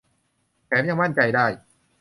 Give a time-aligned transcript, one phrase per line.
[0.65, 1.45] แถมยังมั่นใจได้